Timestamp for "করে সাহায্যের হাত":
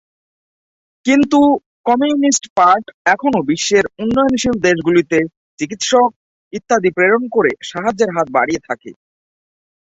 7.35-8.27